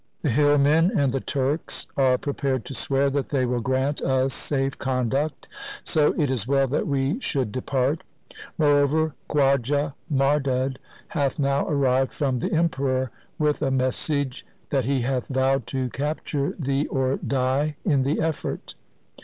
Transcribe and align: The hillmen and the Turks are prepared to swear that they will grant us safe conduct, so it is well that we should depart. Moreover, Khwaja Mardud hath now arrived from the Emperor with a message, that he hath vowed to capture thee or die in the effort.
The 0.23 0.31
hillmen 0.31 0.89
and 0.97 1.11
the 1.11 1.19
Turks 1.19 1.85
are 1.95 2.17
prepared 2.17 2.65
to 2.65 2.73
swear 2.73 3.11
that 3.11 3.29
they 3.29 3.45
will 3.45 3.59
grant 3.59 4.01
us 4.01 4.33
safe 4.33 4.79
conduct, 4.79 5.47
so 5.83 6.13
it 6.19 6.31
is 6.31 6.47
well 6.47 6.65
that 6.69 6.87
we 6.87 7.19
should 7.19 7.51
depart. 7.51 8.01
Moreover, 8.57 9.13
Khwaja 9.29 9.93
Mardud 10.11 10.77
hath 11.09 11.37
now 11.37 11.67
arrived 11.67 12.13
from 12.13 12.39
the 12.39 12.51
Emperor 12.51 13.11
with 13.37 13.61
a 13.61 13.69
message, 13.69 14.43
that 14.71 14.85
he 14.85 15.01
hath 15.01 15.27
vowed 15.27 15.67
to 15.67 15.87
capture 15.89 16.55
thee 16.57 16.87
or 16.87 17.17
die 17.17 17.75
in 17.85 18.01
the 18.01 18.21
effort. 18.21 18.73